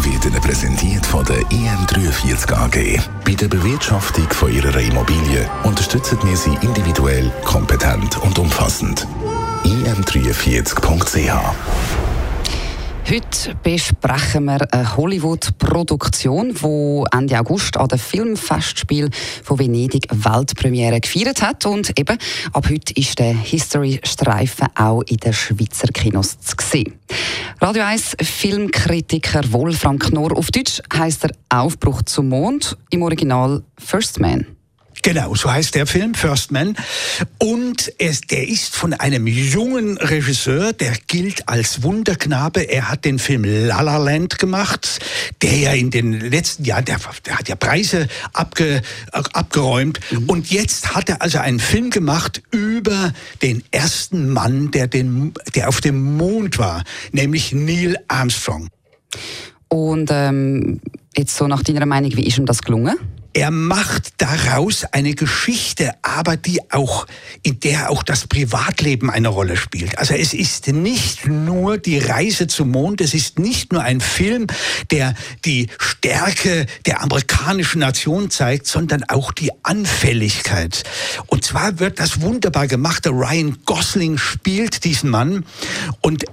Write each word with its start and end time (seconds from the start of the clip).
wird 0.00 0.24
Ihnen 0.26 0.40
präsentiert 0.40 1.06
von 1.06 1.24
der 1.24 1.40
IM43 1.50 2.52
AG. 2.52 3.00
Bei 3.24 3.34
der 3.34 3.48
Bewirtschaftung 3.48 4.28
von 4.30 4.52
Ihrer 4.52 4.76
Immobilie 4.78 5.48
unterstützen 5.64 6.18
wir 6.24 6.36
Sie 6.36 6.56
individuell, 6.62 7.32
kompetent 7.44 8.16
und 8.18 8.38
umfassend. 8.38 9.06
im43.ch 9.64 12.01
Heute 13.12 13.54
besprechen 13.62 14.46
wir 14.46 14.72
eine 14.72 14.96
Hollywood-Produktion, 14.96 16.54
die 16.54 17.04
Ende 17.14 17.38
August 17.38 17.76
an 17.76 17.88
den 17.88 17.98
Filmfestspiel 17.98 19.10
von 19.44 19.58
Venedig 19.58 20.06
Weltpremiere 20.10 20.98
gefeiert 20.98 21.42
hat. 21.42 21.66
Und 21.66 21.90
eben, 21.98 22.16
ab 22.54 22.66
heute 22.70 22.94
ist 22.94 23.18
der 23.18 23.34
History-Streifen 23.34 24.68
auch 24.76 25.02
in 25.02 25.18
den 25.18 25.34
Schweizer 25.34 25.88
Kinos 25.88 26.40
zu 26.40 26.56
sehen. 26.58 26.94
Radio 27.60 27.82
1 27.82 28.16
Filmkritiker 28.22 29.42
Wolfram 29.52 29.98
Knorr. 29.98 30.34
Auf 30.34 30.50
Deutsch 30.50 30.80
heißt 30.90 31.24
er 31.24 31.32
Aufbruch 31.50 32.00
zum 32.04 32.30
Mond, 32.30 32.78
im 32.88 33.02
Original 33.02 33.62
First 33.76 34.20
Man. 34.20 34.46
Genau, 35.04 35.34
so 35.34 35.50
heißt 35.50 35.74
der 35.74 35.88
Film, 35.88 36.14
First 36.14 36.52
Man. 36.52 36.76
Und 37.38 37.92
es, 37.98 38.20
der 38.20 38.46
ist 38.46 38.76
von 38.76 38.94
einem 38.94 39.26
jungen 39.26 39.98
Regisseur, 39.98 40.72
der 40.72 40.92
gilt 41.08 41.48
als 41.48 41.82
Wunderknabe. 41.82 42.60
Er 42.60 42.88
hat 42.88 43.04
den 43.04 43.18
Film 43.18 43.42
La 43.42 43.80
La 43.80 43.96
Land 43.96 44.38
gemacht, 44.38 45.00
der 45.42 45.56
ja 45.56 45.72
in 45.72 45.90
den 45.90 46.20
letzten 46.20 46.64
Jahren, 46.64 46.84
der, 46.84 47.00
der 47.26 47.36
hat 47.36 47.48
ja 47.48 47.56
Preise 47.56 48.06
abge, 48.32 48.80
abgeräumt. 49.10 49.98
Mhm. 50.12 50.24
Und 50.26 50.50
jetzt 50.52 50.94
hat 50.94 51.08
er 51.08 51.20
also 51.20 51.38
einen 51.38 51.58
Film 51.58 51.90
gemacht 51.90 52.40
über 52.52 53.12
den 53.42 53.64
ersten 53.72 54.28
Mann, 54.28 54.70
der, 54.70 54.86
den, 54.86 55.34
der 55.56 55.68
auf 55.68 55.80
dem 55.80 56.16
Mond 56.16 56.58
war, 56.58 56.84
nämlich 57.10 57.52
Neil 57.52 57.98
Armstrong. 58.06 58.68
Und 59.66 60.10
ähm, 60.12 60.80
jetzt 61.16 61.36
so 61.36 61.48
nach 61.48 61.64
deiner 61.64 61.86
Meinung, 61.86 62.16
wie 62.16 62.26
ist 62.26 62.38
ihm 62.38 62.46
das 62.46 62.62
gelungen? 62.62 62.96
Er 63.34 63.50
macht 63.50 64.14
daraus 64.18 64.84
eine 64.84 65.14
Geschichte, 65.14 65.92
aber 66.02 66.36
die 66.36 66.60
auch, 66.70 67.06
in 67.42 67.60
der 67.60 67.90
auch 67.90 68.02
das 68.02 68.26
Privatleben 68.26 69.10
eine 69.10 69.28
Rolle 69.28 69.56
spielt. 69.56 69.96
Also 69.96 70.12
es 70.14 70.34
ist 70.34 70.68
nicht 70.68 71.26
nur 71.26 71.78
die 71.78 71.98
Reise 71.98 72.46
zum 72.46 72.70
Mond, 72.70 73.00
es 73.00 73.14
ist 73.14 73.38
nicht 73.38 73.72
nur 73.72 73.82
ein 73.82 74.02
Film, 74.02 74.48
der 74.90 75.14
die 75.46 75.68
Stärke 75.78 76.66
der 76.84 77.02
amerikanischen 77.02 77.78
Nation 77.78 78.30
zeigt, 78.30 78.66
sondern 78.66 79.04
auch 79.04 79.32
die 79.32 79.50
Anfälligkeit. 79.62 80.82
Und 81.26 81.44
zwar 81.44 81.78
wird 81.78 82.00
das 82.00 82.20
wunderbar 82.20 82.66
gemacht. 82.66 83.06
Ryan 83.06 83.58
Gosling 83.64 84.18
spielt 84.18 84.84
diesen 84.84 85.08
Mann 85.08 85.46
und 86.02 86.24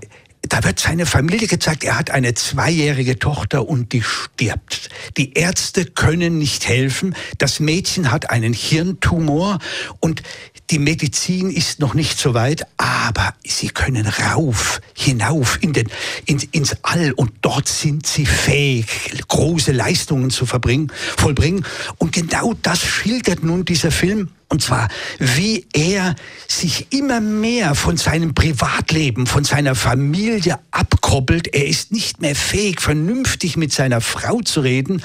da 0.50 0.64
wird 0.64 0.80
seine 0.80 1.05
Familie 1.05 1.47
gezeigt, 1.47 1.83
er 1.83 1.97
hat 1.97 2.11
eine 2.11 2.33
zweijährige 2.33 3.19
Tochter 3.19 3.67
und 3.67 3.94
die 3.94 4.02
stirbt. 4.02 4.89
Die 5.17 5.33
Ärzte 5.33 5.86
können 5.86 6.38
nicht 6.38 6.67
helfen. 6.67 7.16
Das 7.38 7.59
Mädchen 7.59 8.11
hat 8.11 8.31
einen 8.31 8.53
Hirntumor 8.53 9.59
und 10.00 10.23
die 10.72 10.80
Medizin 10.80 11.50
ist 11.50 11.80
noch 11.80 11.94
nicht 11.94 12.20
so 12.20 12.33
weit, 12.33 12.66
aber 12.77 13.33
sie 13.45 13.70
können 13.70 14.08
rauf, 14.08 14.81
hinauf 14.95 15.58
in 15.61 15.73
den, 15.73 15.88
in, 16.25 16.39
ins 16.52 16.75
All 16.83 17.11
und 17.14 17.32
dort 17.42 17.67
sind 17.67 18.05
sie 18.05 18.26
fähig, 18.26 18.88
große 19.27 19.71
Leistungen 19.71 20.30
zu 20.30 20.45
verbringen, 20.45 20.92
vollbringen. 21.17 21.65
Und 21.98 22.11
genau 22.11 22.54
das 22.61 22.82
schildert 22.82 23.43
nun 23.43 23.65
dieser 23.65 23.92
Film. 23.92 24.30
Und 24.52 24.64
zwar, 24.64 24.87
wie 25.20 25.67
er 25.73 26.15
sich 26.48 26.87
immer 26.92 27.21
mehr 27.21 27.76
von 27.76 27.98
seinem 27.98 28.33
Privatleben, 28.33 29.27
von 29.27 29.43
seiner 29.43 29.76
Familie 29.76 30.58
abkoppelt. 30.71 31.54
Er 31.54 31.67
ist 31.67 31.92
nicht 31.92 32.20
mehr 32.20 32.36
fähig, 32.36 32.82
vernünftig 32.82 33.58
mit 33.58 33.71
seiner 33.71 34.02
Frau 34.02 34.42
zu 34.42 34.61
reden, 34.61 35.04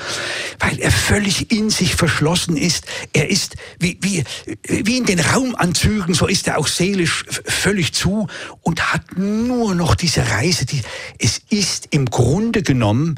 weil 0.59 0.79
er 0.81 0.91
völlig 0.91 1.53
in 1.53 1.69
sich 1.69 1.95
verschlossen 1.95 2.57
ist. 2.57 2.87
Er 3.13 3.29
ist 3.29 3.57
wie, 3.79 3.99
wie, 4.01 4.25
wie 4.67 4.97
in 4.97 5.05
den 5.05 5.21
Raumanzügen, 5.21 6.15
so 6.15 6.27
ist 6.27 6.49
er 6.49 6.57
auch 6.57 6.67
seelisch 6.67 7.27
völlig 7.45 7.93
zu 7.93 8.29
und 8.63 8.95
hat 8.95 9.19
nur 9.19 9.75
noch 9.75 9.95
diese 9.95 10.27
Reise. 10.31 10.65
Die, 10.65 10.81
es 11.19 11.43
ist 11.51 11.89
im 11.91 12.07
Grunde 12.07 12.63
genommen 12.63 13.17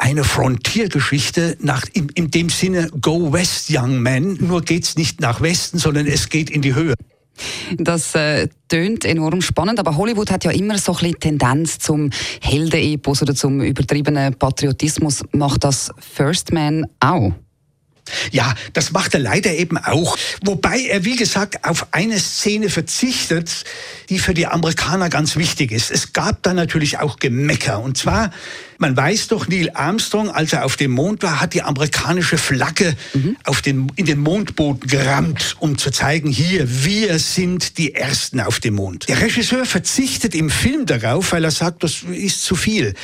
eine 0.00 0.24
Frontiergeschichte 0.24 1.56
nach, 1.60 1.84
in, 1.92 2.08
in 2.14 2.30
dem 2.30 2.48
Sinne 2.48 2.88
Go 3.00 3.32
West 3.32 3.66
Young 3.70 4.02
Man, 4.02 4.38
nur 4.40 4.62
geht's 4.62 4.96
nicht 4.96 5.20
nach 5.20 5.40
Westen, 5.42 5.78
sondern 5.78 6.06
es 6.06 6.30
geht 6.30 6.48
in 6.48 6.62
die 6.62 6.74
Höhe. 6.74 6.94
Das 7.76 8.14
äh, 8.14 8.48
tönt 8.68 9.04
enorm 9.04 9.42
spannend, 9.42 9.78
aber 9.78 9.96
Hollywood 9.96 10.30
hat 10.30 10.44
ja 10.44 10.50
immer 10.50 10.78
so 10.78 10.96
ein 10.96 11.14
Tendenz 11.20 11.78
zum 11.78 12.10
Heldenepos 12.40 13.22
oder 13.22 13.34
zum 13.34 13.60
übertriebenen 13.60 14.34
Patriotismus. 14.34 15.22
Macht 15.32 15.64
das 15.64 15.90
First 15.98 16.52
Man 16.52 16.86
auch? 17.00 17.32
Ja, 18.30 18.54
das 18.72 18.92
macht 18.92 19.14
er 19.14 19.20
leider 19.20 19.52
eben 19.52 19.78
auch. 19.78 20.16
Wobei 20.42 20.80
er, 20.80 21.04
wie 21.04 21.16
gesagt, 21.16 21.64
auf 21.64 21.88
eine 21.92 22.18
Szene 22.18 22.70
verzichtet, 22.70 23.64
die 24.08 24.18
für 24.18 24.34
die 24.34 24.46
Amerikaner 24.46 25.08
ganz 25.08 25.36
wichtig 25.36 25.72
ist. 25.72 25.90
Es 25.90 26.12
gab 26.12 26.42
da 26.42 26.52
natürlich 26.52 26.98
auch 26.98 27.18
Gemecker. 27.18 27.80
Und 27.80 27.96
zwar, 27.96 28.30
man 28.78 28.96
weiß 28.96 29.28
doch, 29.28 29.46
Neil 29.48 29.70
Armstrong, 29.74 30.30
als 30.30 30.52
er 30.52 30.64
auf 30.64 30.76
dem 30.76 30.90
Mond 30.90 31.22
war, 31.22 31.40
hat 31.40 31.54
die 31.54 31.62
amerikanische 31.62 32.38
Flagge 32.38 32.96
mhm. 33.14 33.36
auf 33.44 33.62
den, 33.62 33.90
in 33.96 34.06
den 34.06 34.18
Mondboden 34.18 34.88
gerammt, 34.88 35.56
um 35.60 35.78
zu 35.78 35.90
zeigen, 35.90 36.30
hier, 36.30 36.84
wir 36.84 37.18
sind 37.18 37.78
die 37.78 37.94
Ersten 37.94 38.40
auf 38.40 38.58
dem 38.58 38.74
Mond. 38.74 39.08
Der 39.08 39.20
Regisseur 39.20 39.64
verzichtet 39.64 40.34
im 40.34 40.50
Film 40.50 40.86
darauf, 40.86 41.32
weil 41.32 41.44
er 41.44 41.50
sagt, 41.50 41.84
das 41.84 42.02
ist 42.02 42.42
zu 42.42 42.56
viel. 42.56 42.94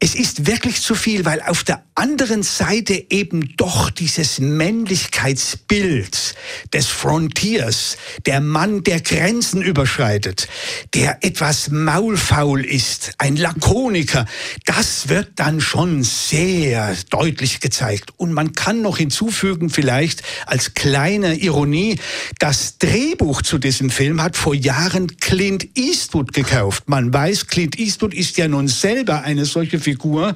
Es 0.00 0.14
ist 0.14 0.46
wirklich 0.46 0.80
zu 0.80 0.94
viel, 0.94 1.24
weil 1.24 1.42
auf 1.42 1.64
der 1.64 1.82
anderen 1.96 2.44
Seite 2.44 3.06
eben 3.10 3.56
doch 3.56 3.90
dieses 3.90 4.38
Männlichkeitsbild 4.38 6.36
des 6.72 6.86
Frontiers, 6.86 7.96
der 8.24 8.40
Mann, 8.40 8.84
der 8.84 9.00
Grenzen 9.00 9.60
überschreitet, 9.60 10.46
der 10.94 11.24
etwas 11.24 11.70
maulfaul 11.70 12.64
ist, 12.64 13.14
ein 13.18 13.34
Lakoniker, 13.34 14.26
das 14.66 15.08
wird 15.08 15.30
dann 15.34 15.60
schon 15.60 16.04
sehr 16.04 16.94
deutlich 17.10 17.58
gezeigt. 17.58 18.12
Und 18.16 18.32
man 18.32 18.52
kann 18.52 18.82
noch 18.82 18.98
hinzufügen, 18.98 19.68
vielleicht 19.68 20.22
als 20.46 20.74
kleine 20.74 21.34
Ironie, 21.34 21.98
das 22.38 22.78
Drehbuch 22.78 23.42
zu 23.42 23.58
diesem 23.58 23.90
Film 23.90 24.22
hat 24.22 24.36
vor 24.36 24.54
Jahren 24.54 25.16
Clint 25.16 25.76
Eastwood 25.76 26.32
gekauft. 26.32 26.84
Man 26.88 27.12
weiß, 27.12 27.48
Clint 27.48 27.76
Eastwood 27.76 28.14
ist 28.14 28.36
ja 28.36 28.46
nun 28.46 28.68
selber 28.68 29.22
eine 29.22 29.44
solche 29.44 29.87
Figur 29.88 30.34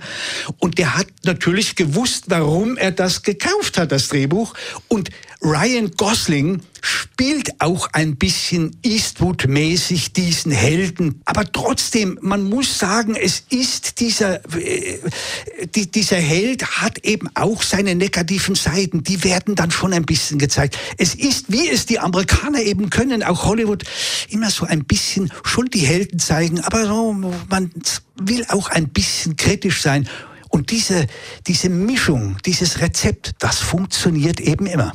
und 0.59 0.79
der 0.79 0.97
hat 0.97 1.09
natürlich 1.25 1.77
gewusst, 1.77 2.25
warum 2.29 2.79
er 2.79 2.91
das 2.91 3.23
gekauft 3.23 3.77
hat, 3.77 3.93
das 3.93 4.09
Drehbuch. 4.09 4.55
Und 4.89 5.11
Ryan 5.43 5.91
Gosling 5.97 6.63
spielt 6.83 7.61
auch 7.61 7.89
ein 7.93 8.17
bisschen 8.17 8.77
Eastwood-mäßig 8.83 10.13
diesen 10.13 10.51
Helden. 10.51 11.23
Aber 11.25 11.51
trotzdem, 11.51 12.19
man 12.21 12.43
muss 12.49 12.79
sagen, 12.79 13.15
es 13.15 13.45
ist 13.51 14.01
dieser, 14.01 14.45
äh, 14.57 14.99
die, 15.75 15.91
dieser 15.91 16.17
Held 16.17 16.67
hat 16.83 16.99
eben 17.05 17.29
auch 17.35 17.63
seine 17.63 17.95
negativen 17.95 18.57
Seiten. 18.57 19.05
Die 19.05 19.23
werden 19.23 19.55
dann 19.55 19.71
schon 19.71 19.93
ein 19.93 20.05
bisschen 20.05 20.39
gezeigt. 20.39 20.77
Es 20.99 21.15
ist, 21.15 21.53
wie 21.53 21.69
es 21.69 21.87
die 21.87 22.01
Amerikaner 22.01 22.61
eben 22.61 22.91
können, 22.91 23.23
auch 23.23 23.45
Hollywood, 23.45 23.85
immer 24.29 24.51
so 24.51 24.67
ein 24.67 24.85
bisschen 24.85 25.33
schon 25.45 25.67
die 25.67 25.87
Helden 25.87 26.19
zeigen. 26.19 26.61
Aber 26.61 26.85
so, 26.87 27.13
man 27.49 27.71
will 28.21 28.45
auch 28.49 28.69
ein 28.71 28.89
bisschen 28.89 29.37
kritisch 29.37 29.83
sein. 29.83 30.09
Und 30.49 30.71
diese, 30.71 31.07
diese 31.47 31.69
Mischung, 31.69 32.37
dieses 32.45 32.81
Rezept, 32.81 33.33
das 33.39 33.61
funktioniert 33.61 34.41
eben 34.41 34.67
immer. 34.67 34.93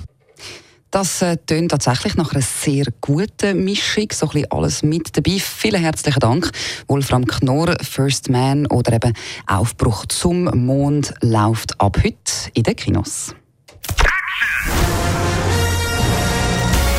Das 0.92 1.22
äh, 1.22 1.38
tönt 1.38 1.72
tatsächlich 1.72 2.16
nach 2.16 2.32
einer 2.32 2.42
sehr 2.42 2.86
guten 3.02 3.64
Mischung, 3.64 4.08
so 4.12 4.30
ein 4.30 4.46
alles 4.50 4.84
mit 4.84 5.16
dabei. 5.18 5.40
Vielen 5.40 5.82
herzlichen 5.82 6.20
Dank, 6.20 6.50
Wolfram 6.88 7.26
Knorr, 7.26 7.76
First 7.82 8.30
Man 8.30 8.68
oder 8.68 8.94
eben 8.94 9.14
Aufbruch 9.48 10.06
zum 10.06 10.46
Mond 10.66 11.14
läuft 11.22 11.80
ab 11.82 11.98
heute 11.98 12.52
in 12.54 12.64
den 12.64 12.76
Kinos. 12.76 13.36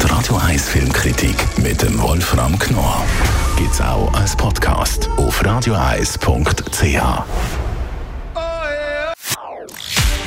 Die 0.03 0.07
Radio 0.07 0.37
1 0.37 0.69
Filmkritik 0.69 1.37
mit 1.59 1.83
dem 1.83 2.01
Wolfram 2.01 2.59
Knorr 2.59 3.05
gibt 3.57 3.73
es 3.73 3.81
auch 3.81 4.13
als 4.13 4.37
Podcast 4.37 5.09
auf 5.17 5.45
radioeis.ch. 5.45 7.58